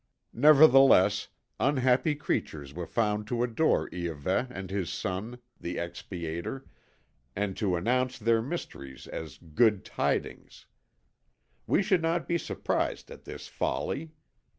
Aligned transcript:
Nevertheless, 0.33 1.27
unhappy 1.59 2.15
creatures 2.15 2.73
were 2.73 2.87
found 2.87 3.27
to 3.27 3.43
adore 3.43 3.87
Iahveh 3.91 4.47
and 4.49 4.71
his 4.71 4.91
son, 4.91 5.37
the 5.59 5.75
expiator, 5.75 6.63
and 7.35 7.55
to 7.57 7.75
announce 7.75 8.17
their 8.17 8.41
mysteries 8.41 9.05
as 9.05 9.37
good 9.37 9.85
tidings. 9.85 10.65
We 11.67 11.83
should 11.83 12.01
not 12.01 12.27
be 12.27 12.39
surprised 12.39 13.11
at 13.11 13.25
this 13.25 13.47
folly. 13.47 14.09